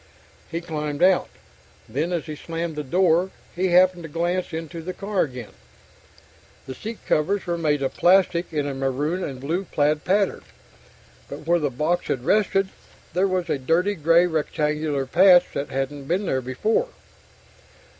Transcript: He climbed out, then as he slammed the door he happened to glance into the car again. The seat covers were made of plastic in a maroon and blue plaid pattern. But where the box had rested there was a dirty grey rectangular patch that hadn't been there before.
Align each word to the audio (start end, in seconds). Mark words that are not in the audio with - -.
He 0.49 0.61
climbed 0.61 1.03
out, 1.03 1.29
then 1.87 2.11
as 2.11 2.25
he 2.25 2.35
slammed 2.35 2.75
the 2.75 2.81
door 2.81 3.29
he 3.55 3.67
happened 3.67 4.01
to 4.01 4.09
glance 4.09 4.51
into 4.51 4.81
the 4.81 4.95
car 4.95 5.21
again. 5.21 5.51
The 6.65 6.73
seat 6.73 7.05
covers 7.05 7.45
were 7.45 7.55
made 7.55 7.83
of 7.83 7.93
plastic 7.95 8.51
in 8.51 8.65
a 8.65 8.73
maroon 8.73 9.23
and 9.23 9.39
blue 9.39 9.63
plaid 9.63 10.03
pattern. 10.03 10.41
But 11.29 11.45
where 11.45 11.59
the 11.59 11.69
box 11.69 12.07
had 12.07 12.25
rested 12.25 12.69
there 13.13 13.27
was 13.27 13.47
a 13.47 13.59
dirty 13.59 13.93
grey 13.93 14.25
rectangular 14.25 15.05
patch 15.05 15.45
that 15.53 15.69
hadn't 15.69 16.05
been 16.07 16.25
there 16.25 16.41
before. 16.41 16.87